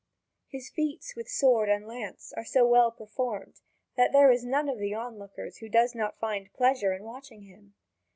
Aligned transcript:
His 0.47 0.71
feats 0.71 1.15
with 1.15 1.29
sword 1.29 1.69
and 1.69 1.85
lance 1.87 2.33
are 2.35 2.43
so 2.43 2.65
well 2.65 2.91
performed 2.91 3.61
that 3.95 4.11
there 4.11 4.31
is 4.31 4.43
none 4.43 4.67
of 4.67 4.79
the 4.79 4.95
onlookers 4.95 5.57
who 5.57 5.69
does 5.69 5.93
not 5.93 6.17
find 6.19 6.51
pleasure 6.53 6.91
in 6.91 7.03
watching 7.03 7.43
him. 7.43 7.75